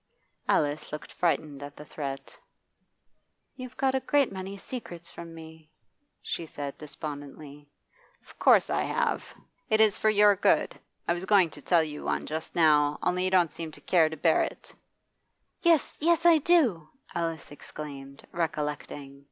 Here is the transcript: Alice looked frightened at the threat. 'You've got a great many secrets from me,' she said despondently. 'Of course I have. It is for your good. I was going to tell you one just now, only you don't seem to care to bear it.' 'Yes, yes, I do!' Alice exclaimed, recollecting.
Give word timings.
Alice 0.49 0.91
looked 0.91 1.11
frightened 1.11 1.61
at 1.61 1.75
the 1.75 1.85
threat. 1.85 2.35
'You've 3.55 3.77
got 3.77 3.93
a 3.93 3.99
great 3.99 4.31
many 4.31 4.57
secrets 4.57 5.11
from 5.11 5.35
me,' 5.35 5.69
she 6.23 6.47
said 6.47 6.75
despondently. 6.79 7.69
'Of 8.23 8.39
course 8.39 8.71
I 8.71 8.81
have. 8.81 9.35
It 9.69 9.79
is 9.79 9.99
for 9.99 10.09
your 10.09 10.35
good. 10.35 10.79
I 11.07 11.13
was 11.13 11.25
going 11.25 11.51
to 11.51 11.61
tell 11.61 11.83
you 11.83 12.03
one 12.03 12.25
just 12.25 12.55
now, 12.55 12.97
only 13.03 13.25
you 13.25 13.29
don't 13.29 13.51
seem 13.51 13.71
to 13.73 13.81
care 13.81 14.09
to 14.09 14.17
bear 14.17 14.41
it.' 14.41 14.73
'Yes, 15.61 15.99
yes, 16.01 16.25
I 16.25 16.39
do!' 16.39 16.89
Alice 17.13 17.51
exclaimed, 17.51 18.25
recollecting. 18.31 19.19